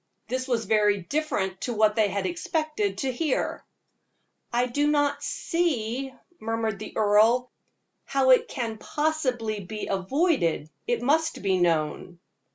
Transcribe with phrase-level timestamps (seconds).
[0.29, 3.63] This was very different to what they had expected to hear.
[4.51, 7.51] "I do not see," murmured the earl,
[8.05, 12.17] "how it can possibly be avoided it must be known."